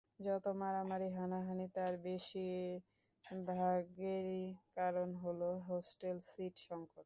[0.21, 2.71] যত মারামারি হানাহানি তার বেশির
[3.49, 4.43] ভাগেরই
[4.77, 6.99] কারণ হলে হোস্টেলে সিট সংকট।